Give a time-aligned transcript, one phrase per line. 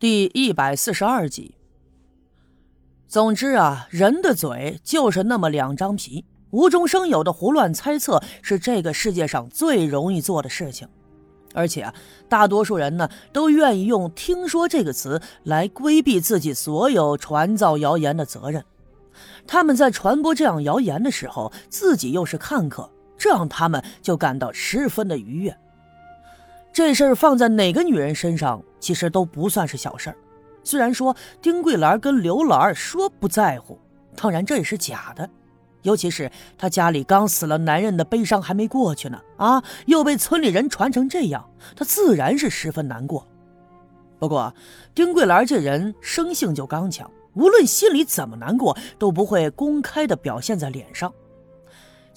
[0.00, 1.56] 第一百四十二集。
[3.06, 10.88] 总之啊，人的嘴就是那么两张皮，无中生有的胡乱猜测是这个世界上最容易做的事情。
[11.52, 11.94] 而且啊，
[12.30, 18.64] 大多数人呢都愿意用“听说”这个词来规避自己所有传造谣言的责任。
[19.46, 25.54] 他们在传播这样谣言的时候，自己又是看客，这样他们就感到十分的愉悦。
[26.72, 30.16] 这事儿放在哪个女人身上，其实都不算是小事儿。
[30.62, 33.78] 虽然说丁桂兰跟刘老二说不在乎，
[34.14, 35.28] 当然这也是假的。
[35.82, 43.26] 尤其是她家里刚死了男人的悲伤还没过去呢，啊，又被村里人传成这样，她自然是十分难过。
[44.18, 44.54] 不过
[44.94, 51.10] 丁桂兰这人生性就刚强，无论心里怎么难过，都不会公开的表现在脸上。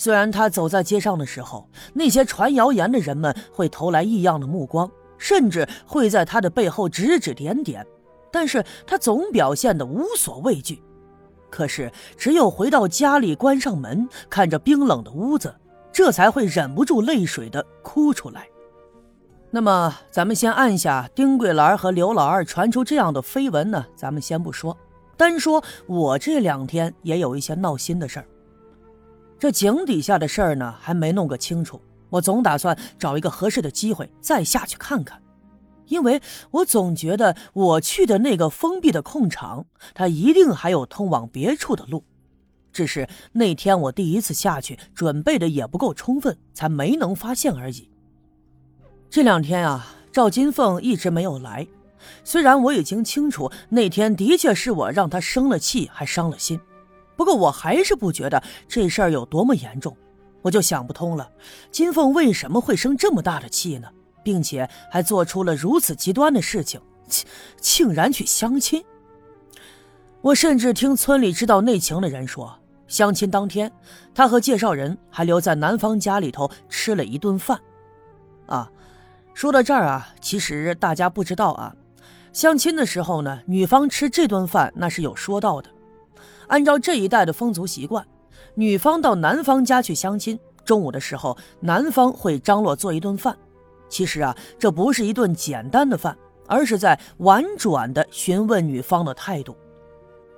[0.04, 7.88] 虽然他走在街上的时候，那些传谣言的人们会投来异样的目光，甚至会在他的背后指指点点，
[8.30, 10.84] 但是他总表现得无所畏惧。
[11.50, 15.56] 可是，只有回到家里，关上门，看着冰冷的屋子，
[15.94, 18.46] 这才会忍不住泪水的哭出来。
[19.52, 23.86] 那么，咱们先按下丁桂兰和刘老二传出这样的绯闻呢？
[23.96, 24.78] 咱们先不说，
[25.16, 28.26] 单说我这两天也有一些闹心的事儿。
[29.44, 31.82] 这井底下的事儿呢，还没弄个清楚。
[32.10, 35.22] 我总打算找一个合适的机会再下去看看，
[35.88, 42.06] 因为我总觉得我去的那个封闭的空场，它一定还有通往别处的路。
[42.72, 47.90] 只是那天我第一次下去，准备的也不够充分，才没能发现而已。
[49.10, 51.68] 这两天啊，赵金凤一直没有来。
[52.24, 56.58] 虽然我已经清楚那天的确是我让她生了气，还伤了心。
[57.16, 59.96] 不过我还是不觉得这事儿有多么严重，
[60.42, 61.30] 我就想不通了，
[61.72, 63.88] 金凤为什么会生这么大的气呢？
[64.24, 67.26] 并且还做出了如此极端的事情，竟
[67.60, 68.84] 竟然去相亲。
[70.22, 73.70] 我甚至听村里知道内情的人说，相亲当天，
[74.16, 77.60] 他和介绍人还留在男方家里头吃了一顿饭。
[78.46, 78.72] 啊，
[79.34, 81.76] 说到这儿啊，其实大家不知道啊，
[82.32, 85.70] 相亲的时候呢，女方吃这顿饭那是有说到的。
[86.54, 88.06] 按照这一代的风俗习惯，
[88.54, 93.36] 女方到男方家去相亲，中午的时候，男方会张罗做一顿饭。
[93.90, 96.16] 其实啊，这不是一顿简单的饭，
[96.46, 99.58] 而是在婉转的询问女方的态度。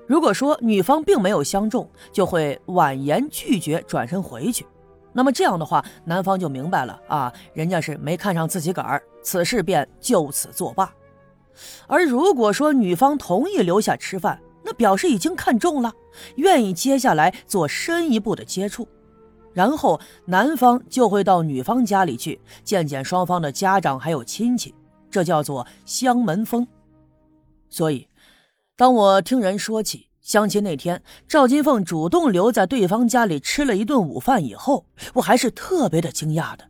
[0.07, 4.65] 如果说女方并没有相中，就会婉言拒绝，转身回去。
[5.11, 10.89] 那么这样的话，男方就明白了啊，人家是没看上自己个儿，此事便就此作罢。
[11.87, 15.93] 而如果说女方同意留下吃饭，那表示已经看中了，
[16.37, 18.87] 愿意接下来做深一步的接触，
[19.53, 24.73] 然后男方就会到女方家里去见见双方的家长还有亲戚，
[25.11, 26.67] 这叫做相门风。
[27.69, 28.07] 所以，
[28.75, 36.65] 当我听人说起相亲那天赵金凤主动留在对方家里吃了一顿午饭以后，我还是特别的惊讶的。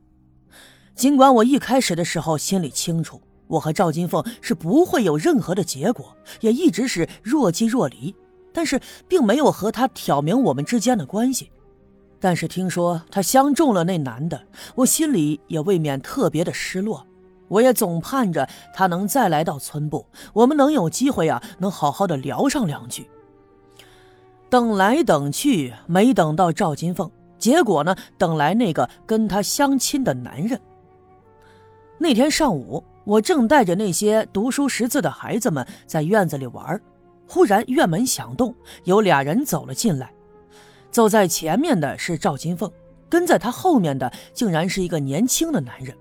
[0.96, 3.22] 尽管我一开始的时候心里清楚。
[3.48, 8.16] 我和赵金凤是不会有任何的结果，也一直是若即若离，
[8.52, 11.52] 但是并没有和他挑明我们之间的关系。
[12.20, 14.42] 但是听说他相中了那男的，
[14.74, 17.06] 我心里也未免特别的失落。
[17.48, 23.08] 我也总盼着他能再来到村部，我们能有机会啊，能好好的聊上两句。
[24.50, 30.60] 等来等去，没等到赵金凤，结果呢，等来那个跟他相亲的男人。
[32.00, 32.84] 那天上午。
[33.06, 36.82] 我正带着那些读书识字的孩子们在院子里玩，
[37.28, 40.12] 忽然院门响动，有俩人走了进来。
[40.90, 42.72] 走在前面的是赵金凤，
[43.08, 45.96] 跟在他后面的竟然是一个年轻的男人。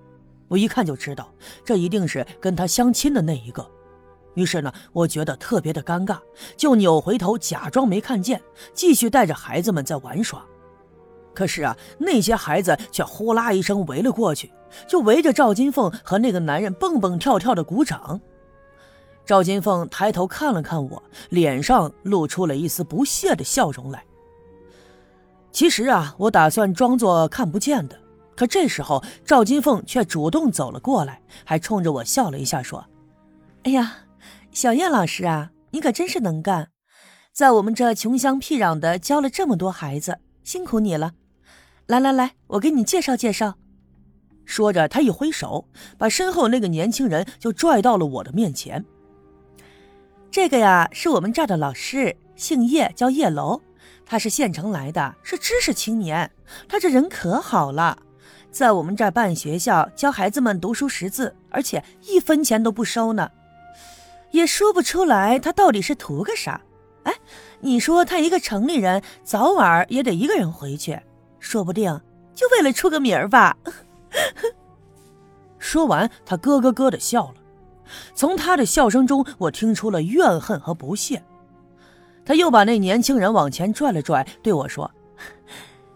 [0.48, 1.32] 我一看就知道，
[1.64, 3.68] 这一定是跟他相亲的那一个。
[4.34, 6.18] 于是呢，我觉得特别的尴尬，
[6.56, 8.40] 就扭回头假装没看见，
[8.72, 10.44] 继续带着孩子们在玩耍。
[11.34, 14.52] 可是啊，那些孩子却呼啦一声围了过去，
[14.86, 18.20] 就围着赵金凤和那个男人蹦蹦跳跳的鼓掌。
[19.26, 24.04] 赵金凤抬头看了看我，脸上露出了一丝不屑的笑容来。
[25.50, 27.98] 其实啊，我打算装作看不见的，
[28.36, 32.84] 可这时候赵金凤却主动走了过来，还冲着我笑了一下，说
[33.64, 33.94] ：“哎呀，
[34.50, 36.68] 小燕老师啊，你可真是能干，
[37.32, 41.12] 在我们这穷乡僻壤的教了这么多孩子，辛苦你了。”
[41.86, 43.54] 来来来，我给你介绍介绍。
[44.46, 48.82] 说着，他一挥手，把身后那个年轻人就拽到了我的面前。
[50.30, 53.60] 这个呀，是我们这儿的老师，姓叶，叫叶楼。
[54.06, 56.30] 他是县城来的，是知识青年。
[56.68, 57.98] 他这人可好了，
[58.50, 63.30] 在我们这儿办学校，教孩子们读书识字，而且一分钱都不收呢。
[64.30, 66.60] 也说不出来他到底是图个啥。
[67.04, 67.14] 哎，
[67.60, 70.98] 你说他一个城里人，早晚也得一个人回去，
[71.44, 72.00] 说不定
[72.34, 73.54] 就为了出个名儿吧。
[75.60, 77.34] 说完，他咯咯咯的笑了。
[78.14, 81.22] 从他的笑声中，我听出了怨恨和不屑。
[82.24, 84.90] 他又把那年轻人往前拽了拽，对我说：“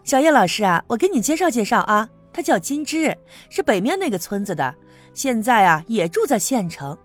[0.05, 3.17] 小叶老师啊，我给你介绍介绍啊，他叫金枝，
[3.49, 4.75] 是北面那个村子的，
[5.15, 6.97] 现在啊也住在县城。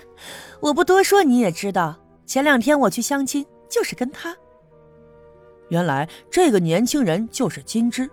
[0.60, 1.96] 我不多说你也知道，
[2.26, 4.36] 前两天我去相亲，就是跟他。
[5.68, 8.10] 原来这个年轻人就是金枝，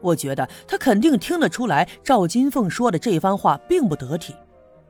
[0.00, 4.34] 我觉得他肯定听得出来赵金凤说的这番话并不得体。”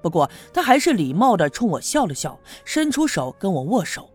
[0.03, 4.11] 不过他还是礼貌的冲我笑了笑，伸出手跟我握手。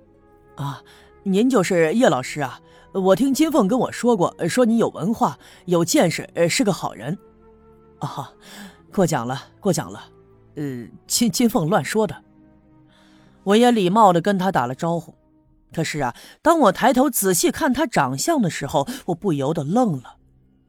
[0.55, 0.83] 啊，
[1.23, 2.59] 您就是叶老师啊！
[2.91, 7.17] 我听金凤跟我说过，说你有文化、有见识，是个好人。
[7.99, 8.33] 啊，
[8.93, 10.03] 过奖了，过奖了。
[10.55, 12.15] 呃，金金凤乱说的。
[13.45, 15.15] 我也礼貌的跟他打了招呼。
[15.73, 20.15] 可是啊，当我抬头仔细看他长相的时候，我不由得愣了，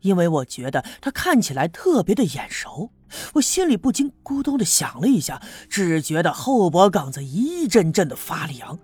[0.01, 2.91] 因为我觉得他看起来特别的眼熟。
[3.35, 5.41] 我心里不禁咕咚的响了一下，
[5.71, 8.79] 只觉得后脖梗子一阵阵的发凉。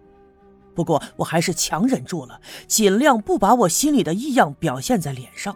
[0.75, 5.55] 不过我还是强忍住了，尽量不把我心里的异样表现在脸上。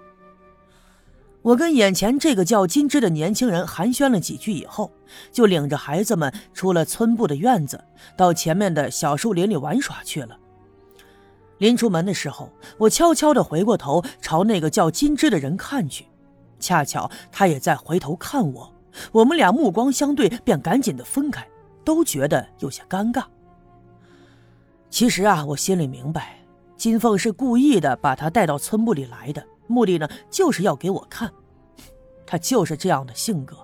[1.40, 4.92] 我跟眼前这个叫金枝的年轻人寒暄了几句以后，
[5.32, 7.82] 就领着孩子们出了村部的院子，
[8.16, 10.38] 到前面的小树林里玩耍去了。
[11.58, 16.06] 临出门的时候，我悄悄地回过头，朝那个叫金枝的人看去。
[16.60, 18.72] 恰巧他也在回头看我，
[19.12, 21.46] 我们俩目光相对，便赶紧的分开，
[21.84, 23.24] 都觉得有些尴尬。
[24.90, 26.38] 其实啊，我心里明白，
[26.76, 31.30] 金凤是故意的把他带到村部里来的，目的呢就是要给我看。
[32.26, 33.56] 她就是这样的性格，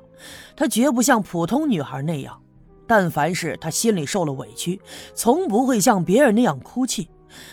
[0.56, 2.40] 她绝不像普通女孩那样，
[2.86, 4.80] 但凡是她心里受了委屈，
[5.14, 7.08] 从不会像别人那样哭泣，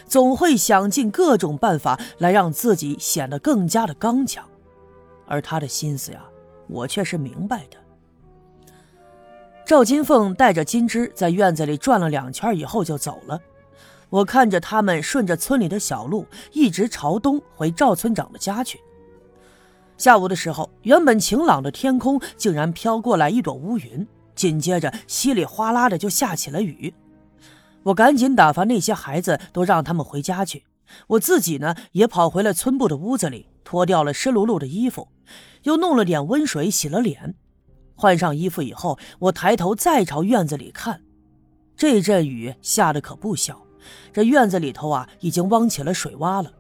[0.06, 4.46] 总会想尽各种办法来让自己显得更加的刚强。
[5.28, 6.24] 而他的心思呀，
[6.68, 7.78] 我却是明白的。
[9.66, 13.40] 赵金凤带着金枝在院子里转了两圈以后就走了。
[14.10, 18.82] 我看着他们顺着村里的小路，一直朝东回赵村长的家去。
[19.98, 24.06] 下午的时候，原本晴朗的天空竟然飘过来一朵乌云，
[24.36, 26.94] 紧接着稀里哗啦的就下起了雨。
[27.84, 30.66] 我赶紧打发那些孩子都让他们回家去，
[31.08, 35.08] 我自己呢也跑回了村部的屋子里，脱掉了湿漉漉的衣服。
[35.64, 37.36] 又弄了点温水洗了脸，
[37.96, 41.02] 换上衣服以后，我抬头再朝院子里看，
[41.76, 43.62] 这阵雨下的可不小，
[44.12, 46.52] 这院子里头啊已经汪起了水洼了。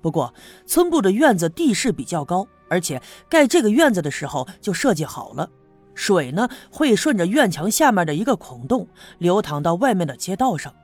[0.00, 0.34] 不过
[0.66, 5.48] 村部的院子地势比较高，而且盖这个院子的时候就设计好了，
[5.94, 8.86] 水呢会顺着院墙下面的一个孔洞
[9.18, 10.74] 流淌到外面的街道上，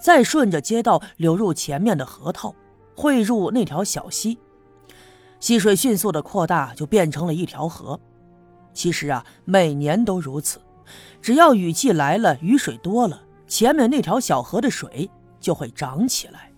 [0.00, 2.54] 再顺着街道流入前面的河套，
[2.94, 4.38] 汇入那条小溪。
[5.40, 7.98] 溪水迅速的扩大，就变成了一条河。
[8.72, 10.60] 其实啊，每年都如此。
[11.20, 15.10] 只要雨季来了，雨水多了，前面那条小河的水
[15.40, 16.51] 就会涨起来。